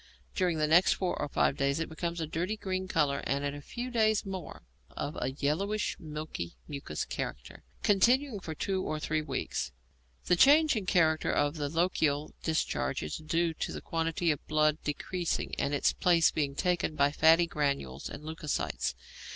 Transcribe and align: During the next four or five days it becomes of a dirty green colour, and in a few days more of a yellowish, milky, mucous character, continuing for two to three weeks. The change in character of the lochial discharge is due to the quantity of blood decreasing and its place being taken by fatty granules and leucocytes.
During 0.33 0.57
the 0.57 0.65
next 0.65 0.93
four 0.93 1.15
or 1.21 1.27
five 1.29 1.57
days 1.57 1.79
it 1.79 1.87
becomes 1.87 2.19
of 2.19 2.27
a 2.27 2.31
dirty 2.31 2.57
green 2.57 2.87
colour, 2.87 3.19
and 3.27 3.45
in 3.45 3.53
a 3.53 3.61
few 3.61 3.91
days 3.91 4.25
more 4.25 4.63
of 4.89 5.15
a 5.21 5.33
yellowish, 5.33 5.95
milky, 5.99 6.55
mucous 6.67 7.05
character, 7.05 7.61
continuing 7.83 8.39
for 8.39 8.55
two 8.55 8.83
to 8.83 8.99
three 8.99 9.21
weeks. 9.21 9.71
The 10.25 10.35
change 10.35 10.75
in 10.75 10.87
character 10.87 11.31
of 11.31 11.57
the 11.57 11.69
lochial 11.69 12.31
discharge 12.41 13.03
is 13.03 13.17
due 13.17 13.53
to 13.53 13.71
the 13.71 13.79
quantity 13.79 14.31
of 14.31 14.43
blood 14.47 14.79
decreasing 14.83 15.53
and 15.59 15.71
its 15.71 15.93
place 15.93 16.31
being 16.31 16.55
taken 16.55 16.95
by 16.95 17.11
fatty 17.11 17.45
granules 17.45 18.09
and 18.09 18.23
leucocytes. 18.23 18.95